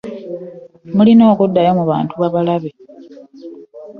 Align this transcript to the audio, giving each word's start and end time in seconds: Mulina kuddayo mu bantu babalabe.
Mulina 0.95 1.23
kuddayo 1.39 1.71
mu 1.79 1.83
bantu 1.91 2.13
babalabe. 2.21 2.69